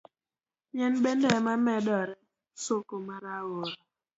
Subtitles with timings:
[0.77, 2.15] Yien bende ema bedoga
[2.63, 3.73] soko mar aore.